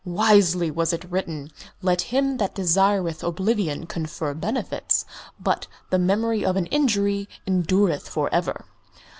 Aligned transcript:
"Wisely 0.03 0.71
was 0.71 0.93
it 0.93 1.05
written: 1.11 1.51
'Let 1.83 2.01
him 2.09 2.37
that 2.37 2.55
desireth 2.55 3.21
oblivion 3.23 3.85
confer 3.85 4.33
benefits 4.33 5.05
but 5.39 5.67
the 5.91 5.99
memory 5.99 6.43
of 6.43 6.55
an 6.55 6.65
injury 6.65 7.29
endureth 7.45 8.09
for 8.09 8.27
ever.' 8.33 8.65